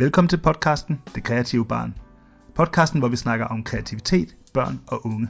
[0.00, 1.94] Velkommen til podcasten Det Kreative Barn.
[2.54, 5.28] Podcasten, hvor vi snakker om kreativitet, børn og unge.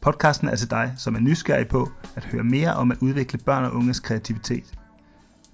[0.00, 3.64] Podcasten er til dig, som er nysgerrig på at høre mere om at udvikle børn
[3.64, 4.78] og unges kreativitet.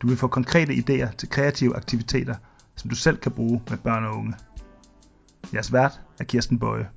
[0.03, 2.35] Du vil få konkrete idéer til kreative aktiviteter,
[2.77, 4.35] som du selv kan bruge med børn og unge.
[5.55, 6.89] Jeres vært er Kirsten Bøje.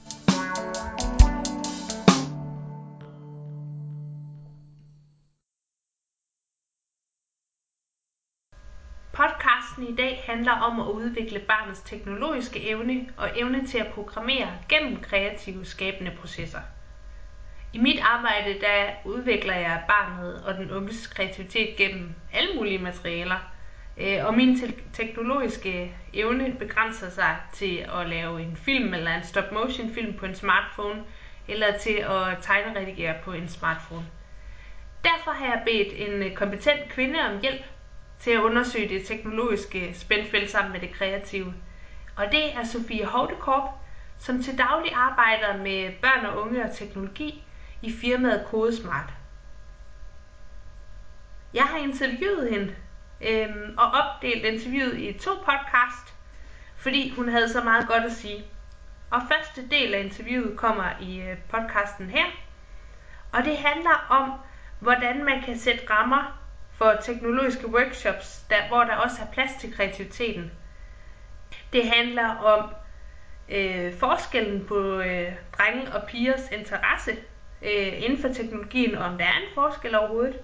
[10.27, 16.11] Handler om at udvikle barnets teknologiske evne og evne til at programmere gennem kreative skabende
[16.19, 16.59] processer.
[17.73, 23.51] I mit arbejde der udvikler jeg barnet og den unges kreativitet gennem alle mulige materialer.
[23.97, 29.23] Øh, og min te- teknologiske evne begrænser sig til at lave en film eller en
[29.23, 31.03] stop motion film på en smartphone
[31.47, 34.05] eller til at tegne redigere på en smartphone.
[35.03, 37.61] Derfor har jeg bedt en øh, kompetent kvinde om hjælp
[38.19, 41.53] til at undersøge det teknologiske spændfelt sammen med det kreative.
[42.15, 43.69] Og det er Sofie Hovdekorp,
[44.19, 47.43] som til daglig arbejder med børn og unge og teknologi
[47.81, 49.13] i firmaet Codesmart.
[51.53, 52.75] Jeg har interviewet hende
[53.21, 56.15] øhm, og opdelt interviewet i to podcast,
[56.77, 58.45] fordi hun havde så meget godt at sige.
[59.11, 62.25] Og første del af interviewet kommer i øh, podcasten her,
[63.31, 64.31] og det handler om,
[64.79, 66.46] hvordan man kan sætte rammer
[66.77, 70.51] for teknologiske workshops, der, hvor der også er plads til kreativiteten.
[71.73, 72.69] Det handler om
[73.49, 77.11] øh, forskellen på øh, drenge og pigers interesse
[77.61, 80.39] øh, inden for teknologien, og om der er en forskel overhovedet.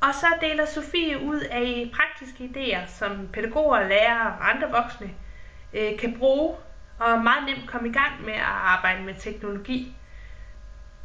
[0.00, 5.10] Og så deler Sofie ud af praktiske idéer, som pædagoger, lærere og andre voksne
[5.72, 6.56] øh, kan bruge
[6.98, 9.94] og meget nemt komme i gang med at arbejde med teknologi.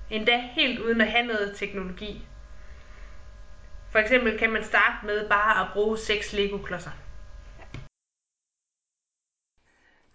[0.09, 2.27] Endda helt uden at have noget teknologi.
[3.93, 6.93] For eksempel kan man starte med bare at bruge seks Lego-klodser.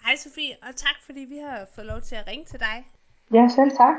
[0.05, 2.77] Hej Sofie, og tak fordi vi har fået lov til at ringe til dig.
[3.35, 3.97] Ja, selv tak.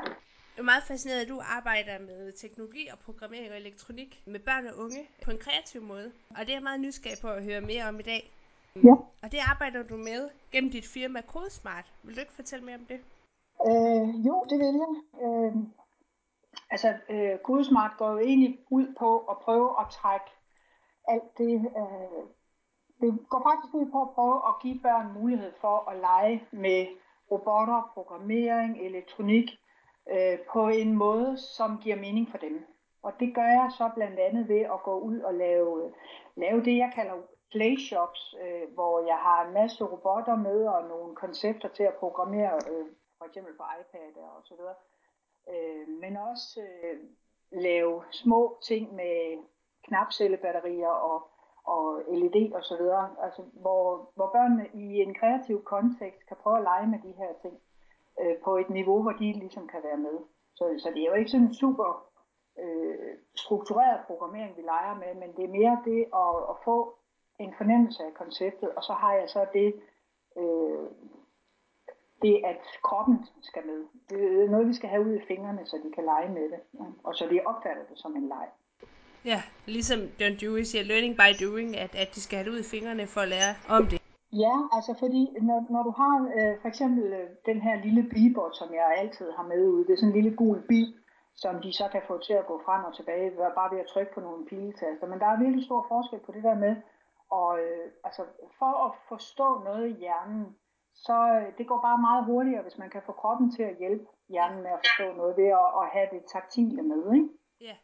[0.55, 4.67] Jeg er meget fascineret, at du arbejder med teknologi og programmering og elektronik med børn
[4.67, 6.11] og unge på en kreativ måde.
[6.29, 8.31] Og det er jeg meget nysgerrig på at høre mere om i dag.
[8.75, 8.95] Ja.
[9.23, 11.93] Og det arbejder du med gennem dit firma CodeSmart.
[12.03, 12.99] Vil du ikke fortælle mere om det?
[13.67, 14.93] Øh, jo, det vil jeg.
[15.23, 15.53] Øh,
[16.69, 20.31] altså, øh, CodeSmart går jo egentlig ud på at prøve at trække
[21.07, 21.53] alt det...
[21.55, 22.23] Øh,
[23.01, 26.87] det går faktisk ud på at prøve at give børn mulighed for at lege med
[27.31, 29.49] robotter, programmering, elektronik,
[30.11, 32.65] øh, på en måde, som giver mening for dem.
[33.03, 35.93] Og det gør jeg så blandt andet ved at gå ud og lave,
[36.35, 37.13] lave det, jeg kalder
[37.51, 42.53] playshops, øh, hvor jeg har en masse robotter med og nogle koncepter til at programmere,
[42.71, 42.85] øh,
[43.17, 44.75] for eksempel på iPad og så videre.
[44.75, 44.98] Øh,
[45.49, 46.99] øh, men også øh,
[47.51, 49.43] lave små ting med
[49.83, 51.27] knapcellebatterier og,
[51.63, 56.57] og LED og så videre, altså hvor, hvor børnene i en kreativ kontekst kan prøve
[56.57, 57.53] at lege med de her ting
[58.21, 60.17] øh, på et niveau, hvor de ligesom kan være med.
[60.55, 62.09] Så, så det er jo ikke sådan en super
[62.59, 66.95] øh, struktureret programmering, vi leger med, men det er mere det at, at få
[67.39, 69.81] en fornemmelse af konceptet, og så har jeg så det,
[70.37, 70.87] øh,
[72.21, 73.79] det at kroppen skal med.
[74.09, 76.59] Det er noget, vi skal have ud i fingrene, så de kan lege med det,
[77.03, 78.47] og så de opfatter det som en leg.
[79.25, 82.59] Ja, ligesom John Dewey siger, learning by doing, at, at de skal have det ud
[82.59, 84.01] i fingrene for at lære om det.
[84.33, 88.55] Ja, altså fordi når, når du har øh, for eksempel øh, den her lille bibot,
[88.55, 90.93] som jeg altid har med ude, det er sådan en lille gul bil,
[91.35, 94.13] som de så kan få til at gå frem og tilbage, bare ved at trykke
[94.13, 95.07] på nogle piletaster.
[95.07, 96.75] Men der er virkelig stor forskel på det der med,
[97.29, 98.23] og øh, altså
[98.59, 100.45] for at forstå noget i hjernen,
[100.93, 104.05] så øh, det går bare meget hurtigere, hvis man kan få kroppen til at hjælpe
[104.29, 107.29] hjernen med at forstå noget ved at, at have det taktile med, ikke?
[107.61, 107.75] Ja.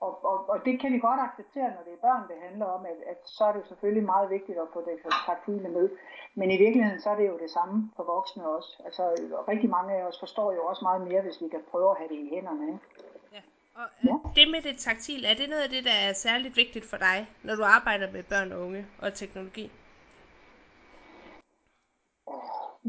[0.00, 2.82] Og, og, og det kan vi godt acceptere, når det er børn, det handler om,
[2.92, 4.96] at, at så er det selvfølgelig meget vigtigt at få det
[5.26, 5.86] taktile med.
[6.34, 8.82] Men i virkeligheden, så er det jo det samme for voksne også.
[8.84, 9.02] Altså
[9.48, 12.08] rigtig mange af os forstår jo også meget mere, hvis vi kan prøve at have
[12.08, 12.64] det i hænderne.
[12.66, 12.84] Ikke?
[13.32, 13.42] Ja.
[13.80, 14.14] Og ja.
[14.36, 17.18] det med det taktil, er det noget af det, der er særligt vigtigt for dig,
[17.42, 19.70] når du arbejder med børn og unge og teknologi?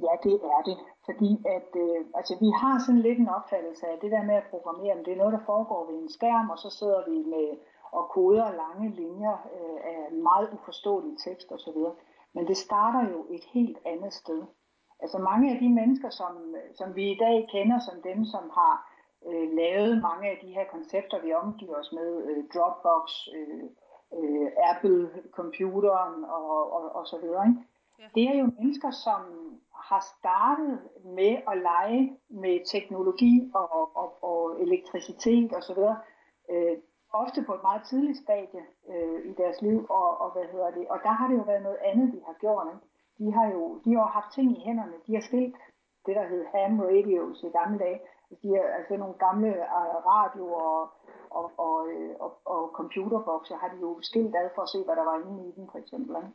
[0.04, 0.78] Ja, det er det.
[1.06, 4.50] Fordi at, øh, altså, vi har sådan lidt en opfattelse af det der med at
[4.50, 7.48] programmere, det er noget, der foregår ved en skærm, og så sidder vi med
[7.92, 11.80] og koder lange linjer øh, af meget uforståelig tekst osv.
[12.34, 14.44] Men det starter jo et helt andet sted.
[15.00, 18.76] Altså mange af de mennesker, som, som vi i dag kender som dem, som har
[19.28, 23.64] øh, lavet mange af de her koncepter, vi omgiver os med, øh, Dropbox, øh,
[24.18, 27.46] øh, Apple, computeren og, og, og så videre.
[27.48, 27.62] Ikke?
[28.16, 29.22] Det er jo mennesker, som
[29.90, 35.82] har startet med at lege med teknologi og, og, og elektricitet osv.
[36.50, 36.78] Øh,
[37.14, 40.88] ofte på et meget tidligt stadie øh, i deres liv, og, og hvad hedder det,
[40.88, 42.68] og der har det jo været noget andet, de har gjort.
[42.74, 42.86] Ikke?
[43.20, 44.94] de har jo de har haft ting i hænderne.
[45.08, 45.56] De har skilt
[46.06, 48.00] det, der hed ham radios i gamle dage.
[48.30, 50.90] Altså, de har altså nogle gamle øh, radioer og,
[51.30, 54.96] og, og, øh, og, og computerbokser har de jo skilt ad for at se, hvad
[54.96, 56.16] der var inde i den, for eksempel.
[56.16, 56.30] Ikke?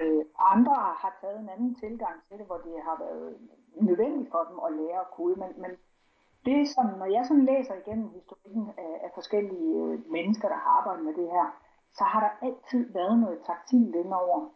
[0.00, 3.38] Øh, andre har taget en anden tilgang til det, hvor det har været
[3.74, 5.70] nødvendigt for dem at lære at kode, men, men
[6.44, 10.70] det som, når jeg sådan læser igennem historien af, af forskellige øh, mennesker, der har
[10.78, 11.46] arbejdet med det her,
[11.92, 14.48] så har der altid været noget taktilt indover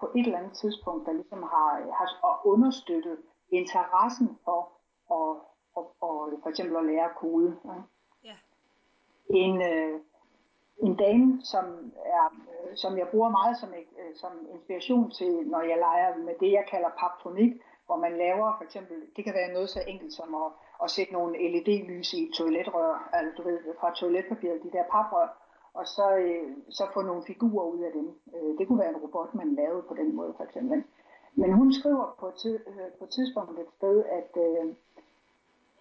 [0.00, 3.18] på et eller andet tidspunkt, der ligesom har, har understøttet
[3.50, 4.60] interessen for
[5.16, 5.32] at,
[5.78, 7.56] at, at, for eksempel at lære kode.
[7.64, 7.78] Ja.
[8.24, 8.36] Ja.
[9.28, 10.00] En, øh,
[10.86, 11.64] en dame, som,
[12.16, 13.68] er, øh, som jeg bruger meget som,
[14.00, 17.52] øh, som inspiration til, når jeg leger med det, jeg kalder paptronik,
[17.86, 20.48] hvor man laver for eksempel, det kan være noget så enkelt som at,
[20.84, 25.28] at sætte nogle LED-lys i et toiletrør, altså du ved, fra toiletpapiret, de der paprør,
[25.74, 28.06] og så, øh, så få nogle figurer ud af dem.
[28.34, 30.84] Øh, det kunne være en robot, man lavede på den måde for eksempel.
[31.34, 34.74] Men hun skriver på et, øh, på et tidspunkt et sted, at, øh,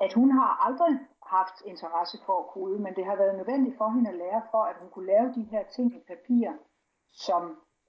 [0.02, 1.00] at hun har aldrig
[1.38, 4.64] haft interesse for at kode, men det har været nødvendigt for hende at lære for,
[4.72, 6.48] at hun kunne lave de her ting i papir,
[7.26, 7.44] som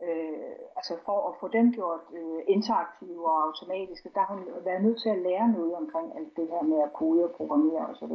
[0.07, 4.83] øh, altså for at få dem gjort øh, interaktive og automatiske, der har hun været
[4.87, 8.15] nødt til at lære noget omkring alt det her med at kode og programmere osv.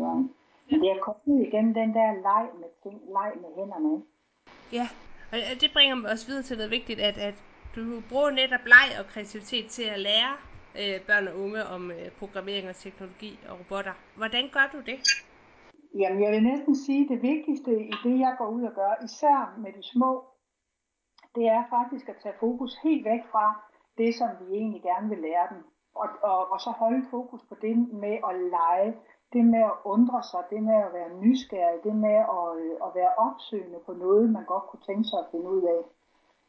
[0.70, 4.04] Men det er kommet igen den der leg med ting, leg med hænderne.
[4.78, 4.88] Ja,
[5.32, 7.38] og det bringer også videre til noget vigtigt, at, at
[7.76, 10.34] du bruger netop leg og kreativitet til at lære
[10.82, 13.96] øh, børn og unge om øh, programmering og teknologi og robotter.
[14.20, 14.98] Hvordan gør du det?
[16.00, 18.94] Jamen, jeg vil næsten sige, at det vigtigste i det, jeg går ud og gør,
[19.08, 20.12] især med de små,
[21.36, 23.46] det er faktisk at tage fokus helt væk fra
[23.98, 25.62] det, som vi egentlig gerne vil lære dem.
[25.96, 28.90] Og, og, og så holde fokus på det med at lege,
[29.34, 32.90] det med at undre sig, det med at være nysgerrig, det med at, øh, at
[33.00, 35.82] være opsøgende på noget, man godt kunne tænke sig at finde ud af.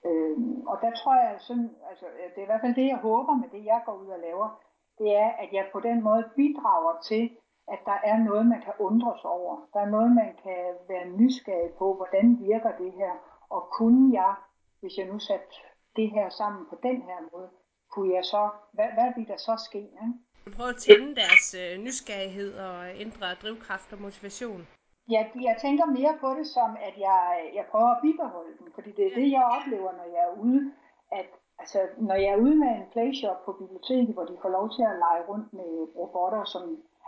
[0.07, 3.35] Øhm, og der tror jeg sådan, altså det er i hvert fald det, jeg håber
[3.35, 4.49] med det, jeg går ud og laver,
[4.99, 7.31] det er, at jeg på den måde bidrager til,
[7.73, 9.69] at der er noget, man kan undre sig over.
[9.73, 13.13] Der er noget, man kan være nysgerrig på, hvordan virker det her,
[13.51, 14.35] og kunne jeg,
[14.81, 15.55] hvis jeg nu satte
[15.97, 17.49] det her sammen på den her måde,
[17.93, 19.79] kunne jeg så, hvad, hvad ville der så ske?
[19.79, 20.13] Ikke?
[20.45, 24.67] Prøv prøver at tænde deres øh, nysgerrighed og ændre drivkraft og motivation.
[25.11, 28.91] Ja, jeg tænker mere på det som, at jeg, jeg prøver at bibeholde den, fordi
[28.93, 30.73] det er det, jeg oplever, når jeg er ude,
[31.13, 31.29] at
[31.59, 34.83] altså, når jeg er ude med en playshop på biblioteket, hvor de får lov til
[34.83, 36.63] at lege rundt med robotter, som,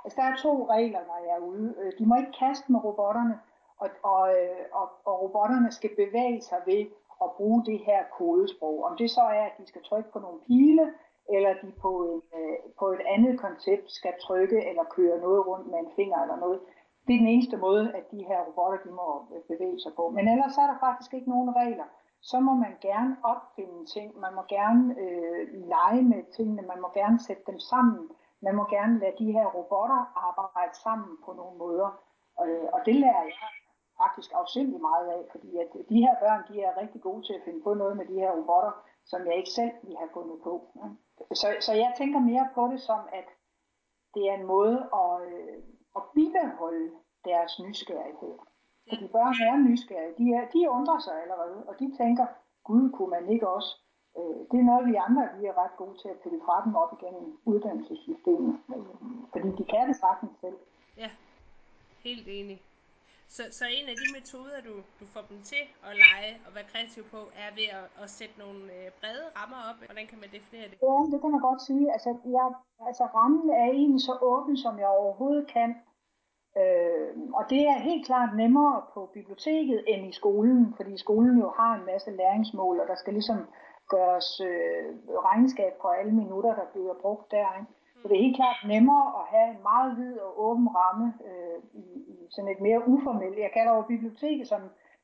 [0.04, 1.74] altså der er to regler, når jeg er ude.
[1.80, 3.40] Øh, de må ikke kaste med robotterne,
[3.82, 6.82] og, og, øh, og, og robotterne skal bevæge sig ved
[7.24, 8.84] at bruge det her kodesprog.
[8.84, 10.86] Om det så er, at de skal trykke på nogle pile,
[11.34, 15.66] eller de på, en, øh, på et andet koncept skal trykke eller køre noget rundt
[15.66, 16.60] med en finger eller noget.
[17.10, 19.08] Det er den eneste måde, at de her robotter de må
[19.48, 20.04] bevæge sig på.
[20.16, 21.84] Men ellers er der faktisk ikke nogen regler.
[22.30, 25.42] Så må man gerne opfinde ting, man må gerne øh,
[25.74, 28.10] lege med tingene, man må gerne sætte dem sammen,
[28.42, 31.90] man må gerne lade de her robotter arbejde sammen på nogle måder.
[32.44, 33.50] Øh, og det lærer jeg
[34.02, 37.44] faktisk afsindelig meget af, fordi at de her børn, de er rigtig gode til at
[37.44, 38.72] finde på noget med de her robotter,
[39.04, 40.52] som jeg ikke selv ville have fundet på.
[41.34, 43.28] Så, så jeg tænker mere på det som, at
[44.14, 45.62] det er en måde at, øh,
[45.96, 46.90] at bibeholde
[47.24, 48.34] deres nysgerrighed.
[48.88, 50.14] Fordi børn er nysgerrige.
[50.18, 52.26] De, er, de undrer sig allerede, og de tænker,
[52.64, 53.70] Gud kunne man ikke også.
[54.18, 56.74] Øh, det er noget, vi andre vi er ret gode til at pille fra dem
[56.82, 58.54] op igennem uddannelsessystemet.
[58.74, 58.94] Øh,
[59.32, 60.58] fordi de kan det sagtens selv.
[60.96, 61.10] Ja,
[62.04, 62.62] helt enig.
[63.36, 66.70] Så, så en af de metoder, du, du får dem til at lege og være
[66.72, 69.78] kreativ på, er ved at, at sætte nogle øh, brede rammer op.
[69.90, 70.76] Hvordan kan man definere det?
[70.88, 71.84] Ja, det kan man godt sige.
[71.94, 72.46] Altså, jeg,
[72.88, 75.70] altså rammen er egentlig så åben, som jeg overhovedet kan.
[76.60, 81.48] Øh, og det er helt klart nemmere på biblioteket end i skolen, fordi skolen jo
[81.60, 83.38] har en masse læringsmål, og der skal ligesom
[83.88, 84.86] gøres øh,
[85.28, 87.48] regnskab på alle minutter, der bliver brugt der.
[87.60, 87.72] Ikke?
[88.00, 91.58] Så det er helt klart nemmere at have en meget vid og åben ramme øh,
[91.82, 94.60] i, i sådan et mere uformelt, jeg kalder jo biblioteket som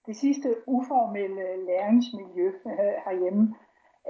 [0.06, 3.54] det sidste uformelle læringsmiljø øh, herhjemme.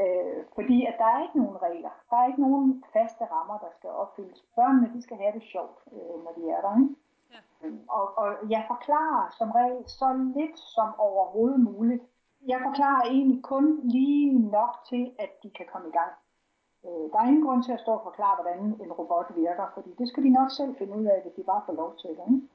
[0.02, 1.92] Øh, fordi at der er ikke nogen regler.
[2.10, 4.40] Der er ikke nogen faste rammer, der skal opfyldes.
[4.56, 6.72] Børnene de skal have det sjovt, øh, når de er der.
[6.80, 6.94] Ikke?
[7.32, 7.68] Ja.
[7.88, 12.02] Og, og jeg forklarer som regel så lidt som overhovedet muligt.
[12.46, 16.12] Jeg forklarer egentlig kun lige nok til, at de kan komme i gang.
[16.86, 19.90] Øh, der er ingen grund til at stå og forklare, hvordan en robot virker, fordi
[19.98, 22.24] det skal de nok selv finde ud af, hvis de bare får lov til det.
[22.32, 22.46] Ikke?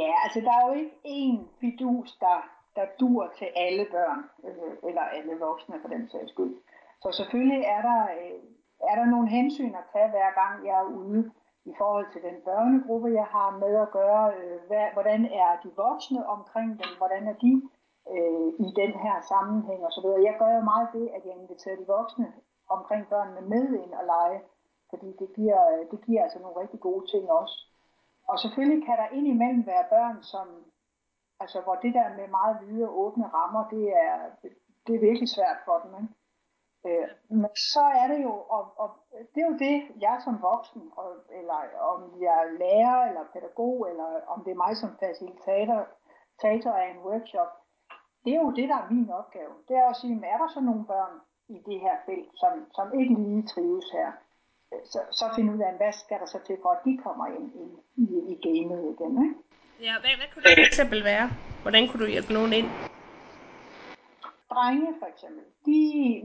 [0.00, 2.38] Ja, altså der er jo ikke én fidus, der,
[2.76, 6.54] der dur til alle børn, øh, eller alle voksne for den sags skyld.
[7.02, 8.40] Så selvfølgelig er der, øh,
[8.90, 11.30] er der nogle hensyn at tage hver gang jeg er ude
[11.64, 14.24] i forhold til den børnegruppe, jeg har med at gøre.
[14.38, 16.90] Øh, hvad, hvordan er de voksne omkring dem?
[17.00, 17.52] Hvordan er de
[18.16, 20.06] øh, i den her sammenhæng osv.
[20.28, 22.32] Jeg gør jo meget det, at jeg inviterer de voksne
[22.76, 24.40] omkring børnene med ind og lege,
[24.90, 27.56] fordi det giver, øh, det giver altså nogle rigtig gode ting også.
[28.28, 30.46] Og selvfølgelig kan der indimellem være børn, som,
[31.40, 34.16] altså hvor det der med meget hvide og åbne rammer, det er,
[34.86, 35.92] det er virkelig svært for dem.
[36.00, 36.14] Ikke?
[36.88, 38.88] Øh, men så er det jo, og, og
[39.32, 41.58] det er jo det, jeg som voksen, og, eller
[41.92, 45.80] om jeg er lærer eller pædagog, eller om det er mig som facilitator
[46.40, 47.50] facilitator af en workshop,
[48.24, 49.52] det er jo det, der er min opgave.
[49.68, 51.14] Det er at sige, er der så nogle børn
[51.48, 54.08] i det her felt, som, som ikke lige trives her?
[54.92, 57.48] Så, så finde ud af, hvad skal der så til, for at de kommer ind
[57.64, 57.66] i,
[58.02, 59.12] i, i gamet igen.
[59.24, 59.36] Ikke?
[59.86, 61.26] Ja, hvad, hvad kunne det for eksempel være?
[61.62, 62.68] Hvordan kunne du hjælpe nogen ind?
[64.54, 65.78] drenge for eksempel, de,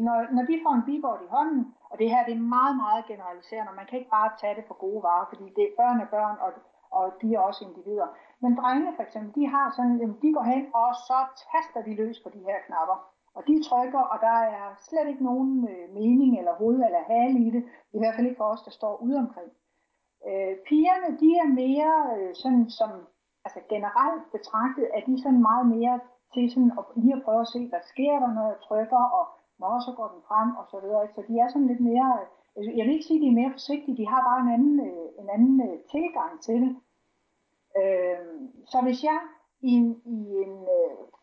[0.05, 3.03] når, når de får en beboard i hånden, og det her det er meget, meget
[3.11, 6.09] generaliserende, man kan ikke bare tage det for gode varer, fordi det er børn og
[6.17, 6.51] børn, og,
[6.99, 8.07] og de er også individer.
[8.41, 11.17] Men drengene for eksempel, de har sådan, jamen, de går hen, og så
[11.51, 12.97] taster de løs på de her knapper.
[13.37, 17.39] Og de trykker, og der er slet ikke nogen øh, mening eller hoved eller hale
[17.47, 17.63] i det,
[17.95, 19.51] i hvert fald ikke for os, der står ude omkring.
[20.27, 22.91] Øh, pigerne, de er mere øh, sådan som,
[23.45, 25.99] altså generelt betragtet, er de sådan meget mere
[26.33, 29.25] til sådan at lige at prøve at se, hvad sker der, når jeg trykker, og
[29.61, 31.07] når så går den frem, og så videre.
[31.15, 32.09] Så de er sådan lidt mere,
[32.57, 34.75] øh, jeg vil ikke sige, at de er mere forsigtige, de har bare en anden,
[34.87, 36.71] øh, en anden øh, tilgang til det.
[38.71, 39.19] Så hvis jeg
[39.61, 40.67] i en, i en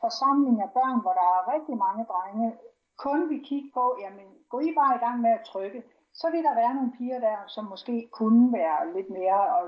[0.01, 2.57] forsamling af børn, hvor der er rigtig mange drenge,
[2.99, 5.83] kun vil kigge på, jamen gå I bare i gang med at trykke,
[6.15, 9.65] så vil der være nogle piger der, som måske kunne være lidt mere og,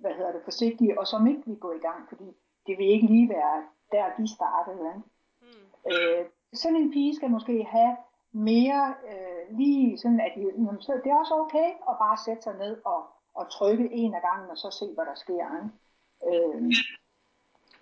[0.00, 2.28] hvad hedder det, forsigtige, og som ikke vil gå i gang, fordi
[2.66, 3.62] det vil ikke lige være
[3.92, 4.82] der de startede.
[4.94, 5.08] Ikke?
[5.42, 5.66] Mm.
[5.92, 7.96] Øh, sådan en pige skal måske have
[8.32, 12.56] mere øh, lige sådan, at jamen, så det er også okay at bare sætte sig
[12.58, 13.00] ned og,
[13.34, 15.44] og trykke en af gangen, og så se, hvad der sker.
[15.56, 15.70] Ikke?
[16.30, 16.72] Øh,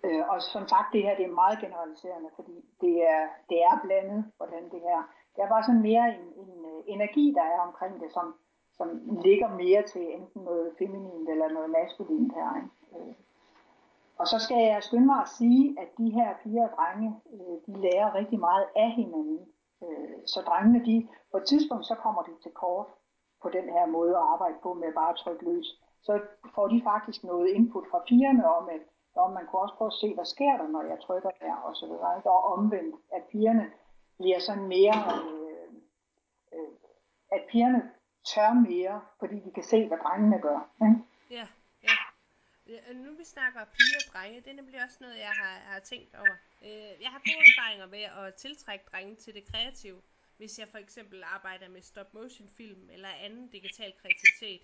[0.05, 3.81] øh, og som sagt, det her det er meget generaliserende, fordi det er, det er
[3.85, 5.01] blandet, hvordan det her.
[5.35, 8.35] Det er bare sådan mere en, en øh, energi, der er omkring det, som,
[8.79, 8.89] som
[9.27, 12.49] ligger mere til enten noget feminint eller noget maskulint her.
[12.57, 12.71] Ikke?
[13.09, 13.15] Øh,
[14.19, 17.57] og så skal jeg skynde mig at sige, at de her piger og drenge, øh,
[17.67, 19.41] de lærer rigtig meget af hinanden.
[19.85, 22.87] Øh, så drengene, de, på et tidspunkt, så kommer de til kort
[23.43, 25.83] på den her måde at arbejde på med bare at trykke løs.
[26.03, 26.21] Så
[26.55, 28.83] får de faktisk noget input fra pigerne om, at
[29.17, 31.77] når man kunne også prøve at se, hvad sker der, når jeg trykker der, og
[31.77, 32.23] så videre.
[32.37, 33.67] Og omvendt, at pigerne
[34.19, 35.69] bliver sådan mere, øh,
[36.55, 36.73] øh,
[37.33, 37.83] at pigerne
[38.31, 40.61] tør mere, fordi de kan se, hvad drengene gør.
[40.87, 40.99] Ikke?
[41.31, 41.47] Ja.
[41.89, 42.93] ja.
[43.05, 46.15] nu vi snakker piger og drenge, det er nemlig også noget, jeg har, har tænkt
[46.15, 46.37] over.
[46.67, 50.01] Øh, jeg har gode erfaringer med at tiltrække drenge til det kreative,
[50.37, 54.63] hvis jeg for eksempel arbejder med stop-motion film eller anden digital kreativitet.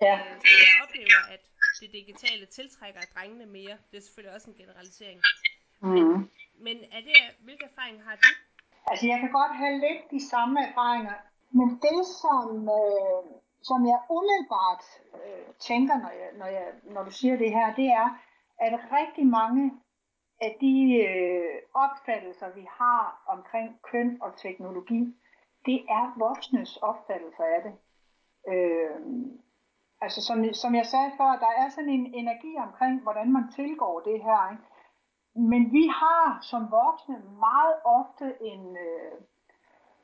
[0.00, 0.16] Ja.
[0.42, 1.42] Så jeg oplever, at
[1.80, 3.76] det digitale tiltrækker drengene mere.
[3.90, 5.20] Det er selvfølgelig også en generalisering.
[5.82, 6.30] Mm.
[6.64, 8.28] Men, er det, hvilke erfaringer har du?
[8.90, 11.14] Altså jeg kan godt have lidt de samme erfaringer,
[11.50, 13.36] men det som øh,
[13.68, 14.84] som jeg umiddelbart
[15.18, 18.08] øh, tænker, når, jeg, når, jeg, når du siger det her, det er,
[18.58, 19.72] at rigtig mange
[20.40, 20.76] af de
[21.08, 25.00] øh, opfattelser, vi har omkring køn og teknologi,
[25.66, 27.74] det er voksnes opfattelser af det.
[28.52, 29.00] Øh,
[30.00, 34.00] altså som, som jeg sagde før, der er sådan en energi omkring, hvordan man tilgår
[34.00, 34.50] det her.
[34.50, 34.62] Ikke?
[35.34, 39.12] Men vi har som voksne meget ofte en, øh,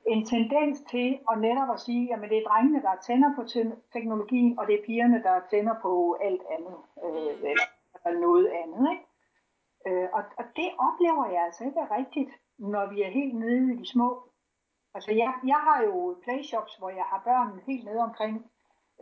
[0.07, 3.43] en tendens til at netop at sige, at det er drengene, der tænder på
[3.93, 7.47] teknologien, og det er pigerne, der tænder på alt andet, øh, mm.
[7.47, 8.91] eller noget andet.
[8.93, 9.07] Ikke?
[9.87, 13.75] Øh, og, og det oplever jeg altså ikke er rigtigt, når vi er helt nede
[13.75, 14.29] i de små.
[14.95, 18.52] Altså jeg, jeg har jo playshops, hvor jeg har børn helt nede omkring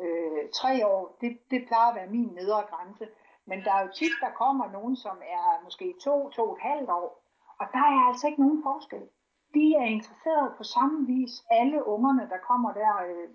[0.01, 1.17] øh, tre år.
[1.21, 3.09] Det, det plejer at være min nedre grænse.
[3.47, 6.63] Men der er jo tit, der kommer nogen, som er måske to, to og et
[6.63, 7.09] halvt år.
[7.61, 9.03] Og der er altså ikke nogen forskel
[9.55, 13.29] de er interesseret på samme vis, alle ungerne, der kommer der øh,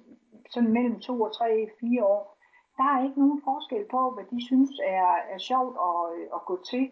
[0.49, 2.37] sådan mellem to og tre, fire år.
[2.77, 6.41] Der er ikke nogen forskel på, hvad de synes er, er sjovt at, øh, at
[6.45, 6.91] gå til.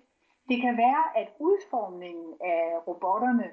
[0.50, 3.48] Det kan være, at udformningen af robotterne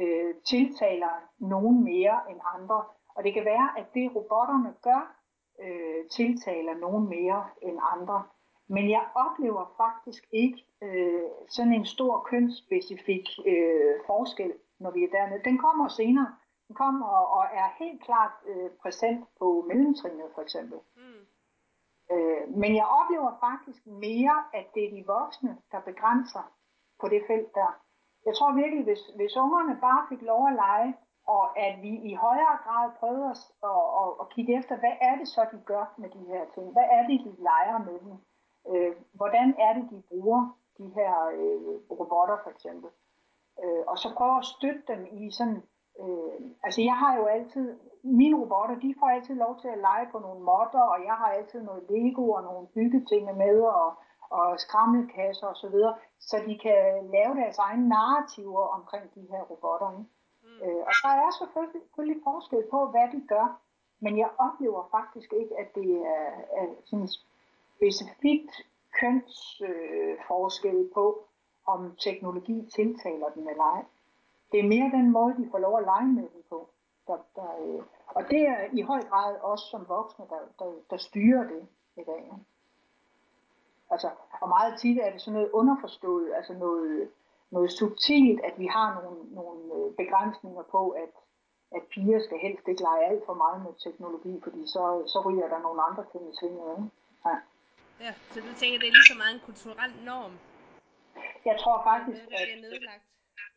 [0.00, 2.84] øh, tiltaler nogen mere end andre.
[3.16, 5.15] Og det kan være, at det robotterne gør,
[5.64, 8.22] øh, tiltaler nogen mere end andre.
[8.68, 15.10] Men jeg oplever faktisk ikke øh, sådan en stor kønsspecifik øh, forskel, når vi er
[15.10, 15.44] dernede.
[15.44, 16.34] Den kommer senere.
[16.68, 20.78] Den kommer og, og er helt klart øh, præsent på mellemtrinnet for eksempel.
[20.96, 21.22] Mm.
[22.12, 26.52] Øh, men jeg oplever faktisk mere, at det er de voksne, der begrænser
[27.00, 27.70] på det felt der.
[28.26, 30.94] Jeg tror virkelig, hvis, hvis ungerne bare fik lov at lege,
[31.26, 33.38] og at vi i højere grad prøver at,
[34.02, 36.72] at, at kigge efter, hvad er det så, de gør med de her ting?
[36.72, 38.14] Hvad er det, de leger med dem?
[38.70, 42.90] Øh, hvordan er det, de bruger de her øh, robotter for eksempel?
[43.62, 45.62] Øh, og så prøve at støtte dem i sådan...
[46.00, 47.78] Øh, altså jeg har jo altid...
[48.02, 51.28] Mine robotter, de får altid lov til at lege på nogle modder, og jeg har
[51.38, 53.94] altid noget Lego og nogle byggeting med, og,
[54.30, 56.80] og skrammelkasser osv., så, videre, så de kan
[57.16, 59.90] lave deres egne narrativer omkring de her robotter.
[59.98, 60.15] Ikke?
[60.64, 63.60] Øh, og der er selvfølgelig, selvfølgelig forskel på, hvad de gør,
[64.00, 67.08] men jeg oplever faktisk ikke, at det er, er sådan
[67.76, 68.52] specifikt
[69.00, 71.24] kønsforskel øh, på,
[71.66, 73.84] om teknologi tiltaler dem eller ej.
[74.52, 76.68] Det er mere den måde, de får lov at lege med dem på.
[77.06, 80.96] Der, der, øh, og det er i høj grad os som voksne, der, der, der
[80.96, 82.32] styrer det i dag.
[83.90, 84.10] Altså,
[84.40, 87.08] og meget tit er det sådan noget underforstået, altså noget,
[87.50, 91.12] noget subtilt, at vi har nogle, nogle øh, begrænsninger på, at,
[91.76, 95.48] at piger skal helst ikke lege alt for meget med teknologi, fordi så, så ryger
[95.48, 96.90] der nogle andre ting i svinget.
[97.26, 97.36] Ja.
[98.04, 100.32] ja, så du tænker, det er lige så meget en kulturel norm?
[101.44, 102.48] Jeg tror faktisk, det, at...
[102.60, 103.04] nedlagt.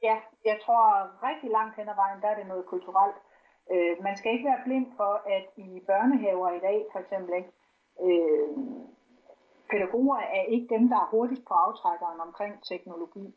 [0.03, 0.83] Ja, jeg tror
[1.29, 3.17] rigtig langt hen ad vejen, der er det noget kulturelt.
[3.71, 7.51] Øh, man skal ikke være blind for, at i børnehaver i dag, for eksempel, ikke,
[8.05, 8.49] øh,
[9.71, 13.35] pædagoger er ikke dem, der er hurtigst på aftrækkeren omkring teknologi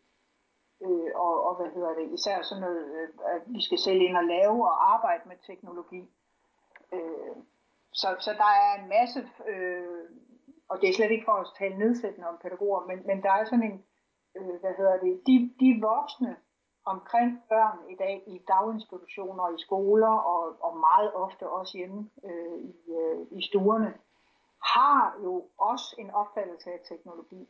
[0.85, 4.17] øh, og, og hvad hedder det, især sådan noget, øh, at vi skal selv ind
[4.17, 6.11] og lave og arbejde med teknologi.
[6.93, 7.37] Øh,
[7.93, 10.05] så, så der er en masse, øh,
[10.69, 13.45] og det er slet ikke for at tale nedsættende om pædagoger, men, men der er
[13.45, 13.85] sådan en,
[14.37, 16.37] øh, hvad hedder det, de, de voksne
[16.85, 22.59] omkring børn i dag i daginstitutioner, i skoler og, og meget ofte også hjemme øh,
[22.59, 23.95] i, øh, i stuerne,
[24.62, 27.49] har jo også en opfattelse af teknologi.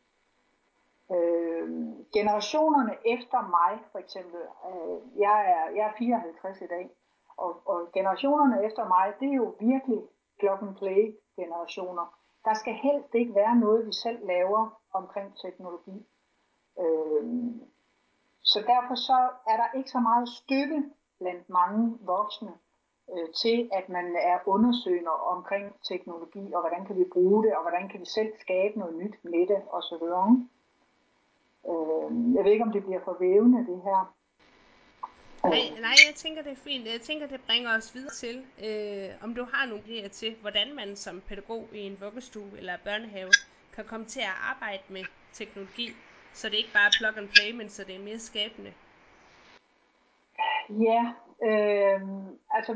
[1.14, 1.68] Øh,
[2.12, 6.90] generationerne efter mig, for eksempel, øh, jeg, er, jeg er 54 i dag,
[7.37, 10.03] og, og generationerne efter mig, det er jo virkelig
[10.38, 12.07] plug and play generationer.
[12.44, 16.07] Der skal helst ikke være noget, vi selv laver omkring teknologi.
[16.81, 17.25] Øh,
[18.42, 22.53] så derfor så er der ikke så meget støtte blandt mange voksne
[23.12, 27.62] øh, til, at man er undersøgende omkring teknologi, og hvordan kan vi bruge det, og
[27.62, 30.05] hvordan kan vi selv skabe noget nyt med det, osv.
[31.70, 34.01] Øh, jeg ved ikke, om det bliver for vævende, det her.
[35.44, 36.87] Nej, nej, jeg tænker, det er fint.
[36.87, 40.75] Jeg tænker, det bringer os videre til, øh, om du har nogle idéer til, hvordan
[40.75, 43.35] man som pædagog i en vuggestue eller børnehave
[43.75, 45.88] kan komme til at arbejde med teknologi,
[46.33, 48.72] så det ikke bare er plug and play, men så det er mere skabende.
[50.88, 51.03] Ja,
[51.48, 52.01] øh,
[52.57, 52.72] altså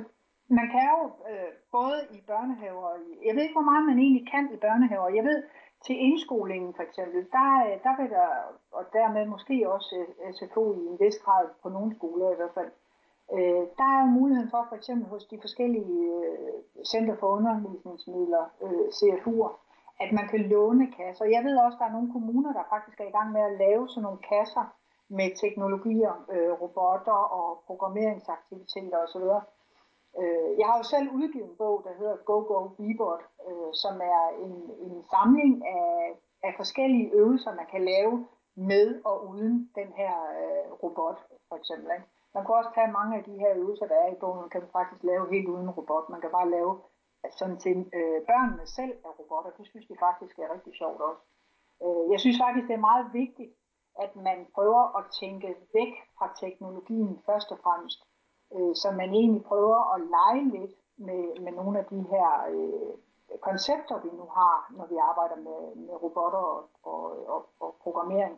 [0.49, 3.99] man kan jo øh, både i børnehaver, og i, jeg ved ikke, hvor meget man
[3.99, 5.09] egentlig kan i børnehaver.
[5.09, 5.38] Jeg ved,
[5.87, 7.49] til indskolingen for eksempel, der,
[7.85, 8.29] der vil der,
[8.79, 12.55] og dermed måske også øh, SFO i en vis grad på nogle skoler i hvert
[12.59, 12.72] fald,
[13.35, 18.44] øh, der er jo muligheden for for eksempel hos de forskellige øh, Center for Undervisningsmidler,
[18.64, 19.53] øh, CFU'er,
[20.03, 21.25] at man kan låne kasser.
[21.25, 23.59] Jeg ved også, at der er nogle kommuner, der faktisk er i gang med at
[23.64, 24.64] lave sådan nogle kasser
[25.09, 29.27] med teknologier, øh, robotter og programmeringsaktiviteter osv.
[30.20, 33.94] Øh, jeg har jo selv udgivet en bog, der hedder Go Go Bebot, øh, som
[34.14, 34.55] er en,
[34.87, 35.90] en samling af,
[36.46, 38.26] af forskellige øvelser, man kan lave
[38.57, 41.88] med og uden den her øh, robot, for eksempel.
[41.96, 42.07] Ikke?
[42.35, 44.62] Man kan også tage mange af de her øvelser, der er i bogen, man kan
[44.79, 46.09] faktisk lave helt uden robot.
[46.09, 46.72] Man kan bare lave
[47.24, 49.50] øh, sådan til øh, børnene selv af robotter.
[49.59, 51.22] Det synes de faktisk er rigtig sjovt også.
[51.85, 53.52] Øh, jeg synes faktisk, det er meget vigtigt,
[54.05, 55.48] at man prøver at tænke
[55.79, 58.00] væk fra teknologien først og fremmest
[58.55, 62.95] øh, så man egentlig prøver at lege lidt med, med nogle af de her øh,
[63.41, 68.35] koncepter, vi nu har, når vi arbejder med, med robotter og, og, og, og programmering.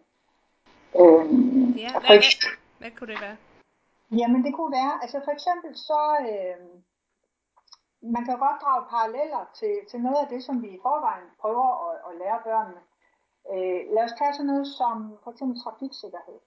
[1.01, 1.25] Øh,
[1.83, 2.23] ja, hvad, hvad,
[2.79, 3.37] hvad kunne det være?
[4.21, 6.59] Jamen det kunne være, altså for eksempel så, øh,
[8.14, 11.68] man kan godt drage paralleller til, til noget af det, som vi i forvejen prøver
[11.87, 12.83] at, at lære børnene.
[13.53, 16.38] Øh, lad os tage sådan noget som for eksempel trafiksikkerhed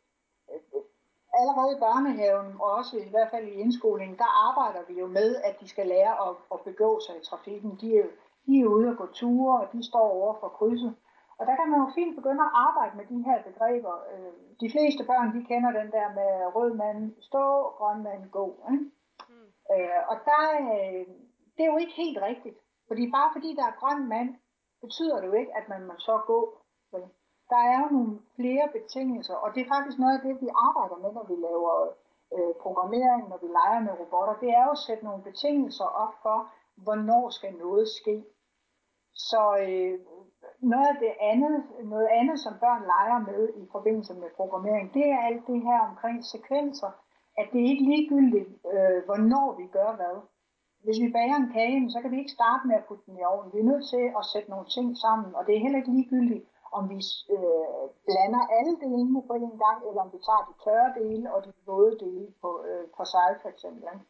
[1.40, 5.30] allerede i børnehaven, og også i hvert fald i indskolingen, der arbejder vi jo med,
[5.36, 7.78] at de skal lære at, at begå sig i trafikken.
[7.82, 8.08] De er,
[8.46, 10.96] de er ude og gå ture, og de står over for krydset.
[11.40, 13.96] Og der kan man jo fint begynde at arbejde med de her begreber.
[14.14, 17.46] Øh, de fleste børn, de kender den der med rød mand stå,
[17.78, 18.46] grøn mand gå.
[18.72, 18.86] Ikke?
[19.30, 19.50] Mm.
[19.74, 20.42] Øh, og der,
[21.56, 22.58] det er jo ikke helt rigtigt.
[22.88, 24.30] Fordi bare fordi der er grøn mand,
[24.82, 26.40] betyder det jo ikke, at man må så gå.
[27.52, 30.98] Der er jo nogle flere betingelser, og det er faktisk noget af det, vi arbejder
[31.04, 31.74] med, når vi laver
[32.36, 34.36] øh, programmering, når vi leger med robotter.
[34.44, 36.38] Det er jo at sætte nogle betingelser op for,
[36.84, 38.16] hvornår skal noget ske.
[39.30, 40.00] Så øh,
[40.74, 41.56] noget af det andet,
[41.94, 45.80] noget andet, som børn leger med i forbindelse med programmering, det er alt det her
[45.90, 46.92] omkring sekvenser,
[47.38, 50.16] at det er ikke ligegyldigt, øh, hvornår vi gør hvad.
[50.84, 53.24] Hvis vi bager en kage, så kan vi ikke starte med at putte den i
[53.24, 53.54] ovnen.
[53.54, 56.46] Vi er nødt til at sætte nogle ting sammen, og det er heller ikke ligegyldigt,
[56.78, 57.00] om vi
[57.36, 61.40] øh, blander alle delene på en gang, eller om vi tager de tørre dele og
[61.46, 63.84] de våde dele på, øh, på sig for eksempel.
[63.94, 64.06] Ikke?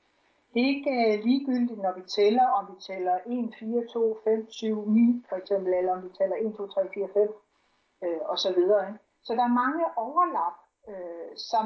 [0.54, 4.50] Det er ikke øh, ligegyldigt, når vi tæller, om vi tæller 1, 4, 2, 5,
[4.50, 7.34] 7, 9 for eksempel, eller om vi tæller 1, 2, 3, 4, 5
[8.04, 8.88] øh, og så videre.
[8.88, 9.00] Ikke?
[9.24, 10.58] Så der er mange overlap,
[10.90, 11.66] øh, som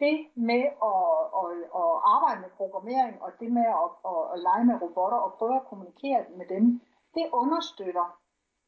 [0.00, 1.04] det med at,
[1.40, 1.48] at,
[1.80, 5.56] at arbejde med programmering og det med at, at, at lege med robotter og prøve
[5.56, 6.64] at kommunikere med dem,
[7.14, 8.06] det understøtter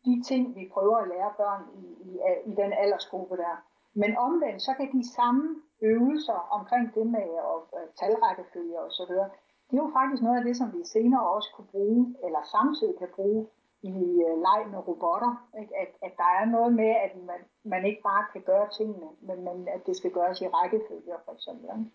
[0.04, 2.10] de ting, vi prøver at lære børn i, i,
[2.50, 3.56] i den aldersgruppe der.
[3.94, 9.06] Men omvendt, så kan de samme øvelser omkring det med at, at talrækkefølge og så
[9.08, 9.30] videre,
[9.70, 12.98] det er jo faktisk noget af det, som vi senere også kunne bruge, eller samtidig
[12.98, 13.46] kan bruge
[13.82, 13.92] i
[14.26, 15.48] uh, leg med robotter.
[15.60, 15.72] Ikke?
[15.82, 19.44] At, at der er noget med, at man, man ikke bare kan gøre tingene, men,
[19.44, 21.64] men at det skal gøres i rækkefølge for eksempel.
[21.64, 21.90] Ikke?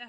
[0.00, 0.08] Ja.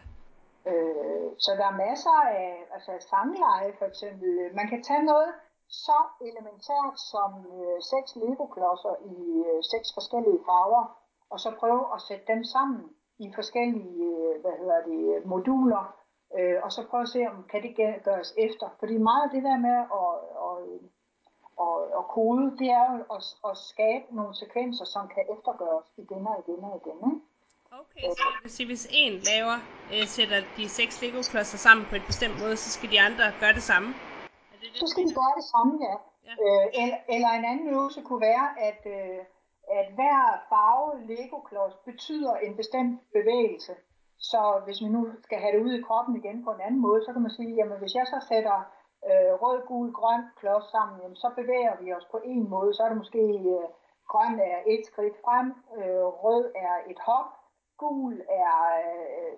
[0.72, 4.30] Øh, så der er masser af altså sangleje for eksempel.
[4.60, 5.32] Man kan tage noget
[5.72, 9.18] så elementært som øh, seks legoklodser i
[9.50, 10.84] øh, seks forskellige farver,
[11.30, 12.84] og så prøve at sætte dem sammen
[13.20, 15.86] i forskellige øh, hvad hedder det, moduler,
[16.38, 18.68] øh, og så prøve at se, om kan det gøres efter.
[18.80, 20.14] Fordi meget af det der med at,
[20.48, 20.58] at,
[21.66, 26.28] at, at kode, det er jo at, at skabe nogle sekvenser, som kan eftergøres igen
[26.28, 26.98] og igen og igen.
[27.12, 27.22] Ikke?
[27.82, 29.58] Okay, så det vil sige, hvis en laver,
[29.94, 33.54] øh, sætter de seks Lego-klodser sammen på en bestemt måde, så skal de andre gøre
[33.54, 33.90] det samme?
[34.62, 35.96] Det det, så skal de gøre det samme, ja.
[36.28, 36.34] ja.
[36.46, 39.22] Øh, eller, eller en anden øvelse kunne være, at, øh,
[39.80, 43.74] at hver farve Lego-klods betyder en bestemt bevægelse.
[44.30, 47.06] Så hvis vi nu skal have det ud i kroppen igen på en anden måde,
[47.06, 48.58] så kan man sige, jamen hvis jeg så sætter
[49.10, 52.74] øh, rød, gul, grøn klods sammen, jamen, så bevæger vi os på en måde.
[52.74, 53.68] Så er det måske øh,
[54.12, 55.48] grøn er et skridt frem,
[55.78, 57.30] øh, rød er et hop,
[57.84, 58.16] gul
[58.46, 59.34] er øh,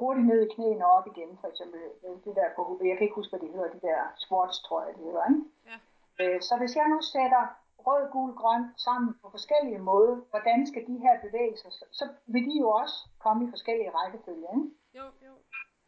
[0.00, 1.80] hurtigt ned i knæene og op igen, for eksempel.
[2.24, 4.92] Det der på, jeg kan ikke huske, hvad det hedder, de der sports, tror jeg,
[4.96, 5.24] det hedder.
[5.30, 5.42] Ikke?
[5.70, 5.76] Ja.
[6.20, 7.44] Øh, så hvis jeg nu sætter
[7.86, 12.44] rød, gul, grøn sammen på forskellige måder, hvordan skal de her bevægelser, så, så vil
[12.50, 14.48] de jo også komme i forskellige rækkefølge.
[14.54, 14.68] Ikke?
[14.98, 15.32] Jo, jo.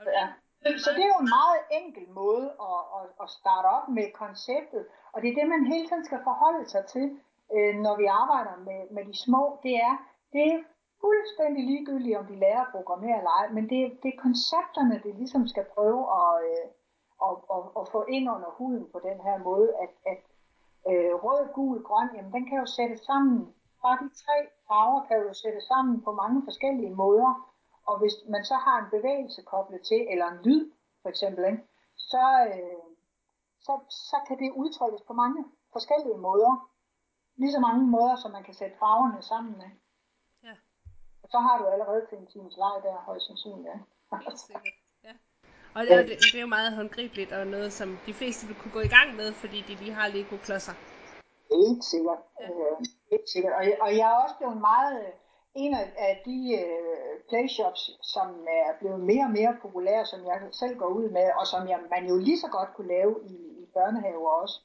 [0.01, 0.13] Okay.
[0.17, 0.27] Ja.
[0.85, 4.83] Så det er jo en meget enkel måde at, at, at starte op med konceptet,
[5.13, 7.07] og det er det, man hele tiden skal forholde sig til,
[7.55, 9.43] øh, når vi arbejder med, med de små.
[9.63, 9.95] Det er,
[10.33, 10.65] det
[11.01, 15.15] fuldstændig ligegyldigt, om de lærer at programmere eller ej, men det, det er koncepterne, det
[15.15, 16.67] ligesom skal prøve at, øh,
[17.27, 20.23] at, at, at få ind under huden på den her måde, at, at
[20.91, 23.55] øh, rød, gul, grøn, jamen den kan jo sættes sammen.
[23.83, 24.37] Bare de tre
[24.69, 27.31] farver kan jo sættes sammen på mange forskellige måder.
[27.89, 31.65] Og hvis man så har en bevægelse koblet til, eller en lyd for eksempel, ikke,
[31.97, 32.87] så, øh,
[33.61, 33.73] så,
[34.11, 36.71] så kan det udtrykkes på mange forskellige måder.
[37.37, 39.71] Lige så mange måder, som man kan sætte farverne sammen med.
[41.27, 41.33] Ja.
[41.33, 43.69] Og så har du allerede til en times leg der, højst sandsynligt.
[45.05, 45.13] Ja.
[45.77, 48.57] Og det, er, det, det er jo meget håndgribeligt og noget, som de fleste vil
[48.57, 50.75] kunne gå i gang med, fordi de lige har Lego-klodser.
[51.53, 52.23] Helt sikkert.
[52.41, 52.47] Ja.
[52.47, 52.77] Øh,
[53.11, 53.53] helt sikkert.
[53.59, 55.13] Og, og jeg er også blevet meget øh,
[55.55, 55.75] en
[56.09, 57.83] af, de uh, playshops,
[58.15, 61.69] som er blevet mere og mere populære, som jeg selv går ud med, og som
[61.69, 64.57] jeg, man jo lige så godt kunne lave i, i børnehaver også.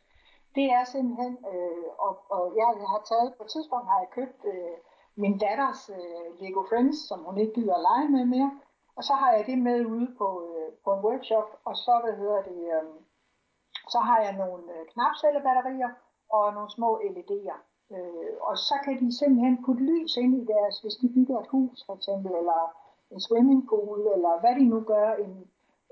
[0.55, 4.39] Det er simpelthen, øh, og, og jeg har taget, på et tidspunkt har jeg købt
[4.53, 4.77] øh,
[5.23, 8.51] min datters øh, Lego Friends, som hun ikke gider at lege med mere,
[8.97, 12.13] og så har jeg det med ude på, øh, på en workshop, og så, hvad
[12.21, 12.83] hedder det, øh,
[13.93, 15.91] så har jeg nogle øh, knapcellebatterier
[16.29, 17.59] og nogle små LED'er.
[17.95, 21.51] Øh, og så kan de simpelthen putte lys ind i deres, hvis de bygger et
[21.55, 22.61] hus for eksempel, eller
[23.11, 25.33] en swimmingpool, eller hvad de nu gør, en,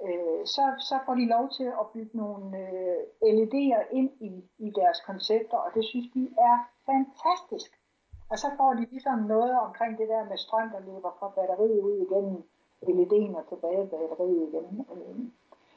[0.06, 3.00] øh, så, så får de lov til at bygge nogle øh,
[3.38, 7.79] LED'er ind i, i deres koncepter, og det synes de er fantastisk.
[8.32, 11.82] Og så får de ligesom noget omkring det der med strøm, der løber fra batteriet
[11.89, 12.38] ud igennem
[12.88, 14.86] LED'en og tilbage batteriet igen.
[14.94, 15.32] Øhm,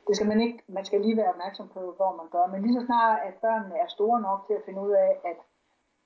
[0.07, 2.47] det skal man ikke, man skal lige være opmærksom på, hvor man gør.
[2.53, 5.38] Men lige så snart, at børnene er store nok til at finde ud af, at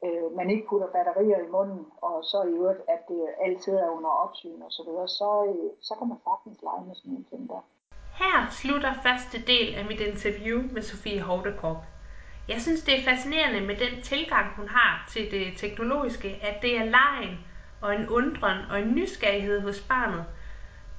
[0.05, 3.91] øh, man ikke putter batterier i munden, og så i øvrigt, at det altid er
[3.97, 7.27] under opsyn og så videre, så, øh, så kan man faktisk lege med sådan en
[7.31, 7.63] ting der.
[8.23, 11.83] Her slutter første del af mit interview med Sofie Hovdekorp.
[12.49, 16.79] Jeg synes, det er fascinerende med den tilgang, hun har til det teknologiske, at det
[16.79, 17.39] er legen
[17.81, 20.25] og en undren og en nysgerrighed hos barnet,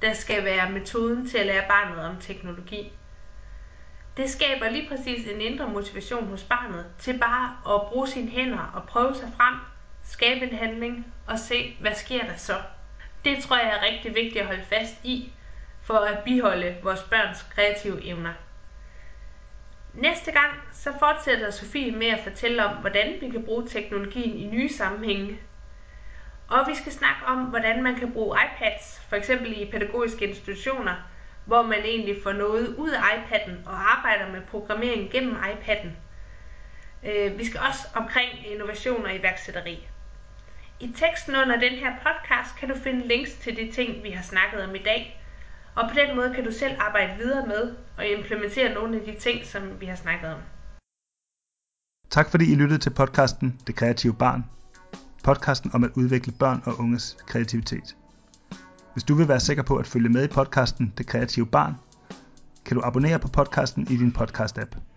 [0.02, 2.92] der skal være metoden til at lære barnet om teknologi.
[4.16, 8.70] Det skaber lige præcis en indre motivation hos barnet til bare at bruge sine hænder
[8.74, 9.54] og prøve sig frem,
[10.02, 12.60] skabe en handling og se, hvad sker der så.
[13.24, 15.32] Det tror jeg er rigtig vigtigt at holde fast i,
[15.82, 18.32] for at biholde vores børns kreative evner.
[19.94, 24.46] Næste gang så fortsætter Sofie med at fortælle om, hvordan vi kan bruge teknologien i
[24.46, 25.40] nye sammenhænge.
[26.48, 30.94] Og vi skal snakke om, hvordan man kan bruge iPads, for eksempel i pædagogiske institutioner,
[31.44, 35.88] hvor man egentlig får noget ud af iPad'en og arbejder med programmering gennem iPad'en.
[37.08, 39.88] Øh, vi skal også omkring innovation og iværksætteri.
[40.80, 44.22] I teksten under den her podcast kan du finde links til de ting, vi har
[44.22, 45.22] snakket om i dag,
[45.78, 49.20] og på den måde kan du selv arbejde videre med og implementere nogle af de
[49.20, 50.40] ting, som vi har snakket om.
[52.10, 54.44] Tak fordi I lyttede til podcasten Det Kreative Barn.
[55.24, 57.96] Podcasten om at udvikle børn og unges kreativitet.
[58.92, 61.74] Hvis du vil være sikker på at følge med i podcasten Det Kreative Barn,
[62.64, 64.87] kan du abonnere på podcasten i din podcast-app.